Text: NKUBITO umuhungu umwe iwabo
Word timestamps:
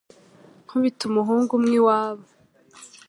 NKUBITO 0.65 1.03
umuhungu 1.09 1.51
umwe 1.59 1.75
iwabo 1.79 2.25